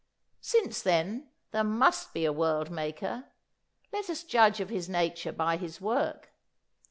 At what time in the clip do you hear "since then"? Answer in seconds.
0.39-1.29